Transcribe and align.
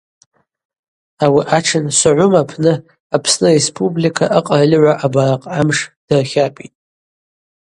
Ауи 1.23 1.41
атшын 1.57 1.85
Согъвым 1.99 2.33
апны 2.41 2.73
Апсны 3.15 3.49
Республика 3.57 4.25
акъральыгӏва 4.37 4.93
абаракъ 5.05 5.45
амш 5.59 5.79
дыртлапӏитӏ. 6.07 6.77